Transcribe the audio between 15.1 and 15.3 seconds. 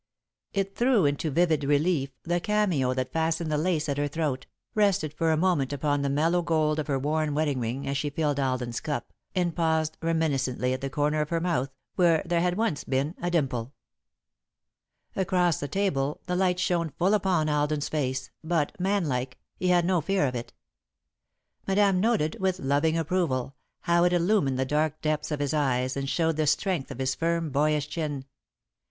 [Sidenote: Tales of a Mirror]